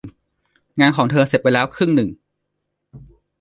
[0.79, 2.09] งานของเธอเสร็จไปแล้วครึ่งหนึ่ง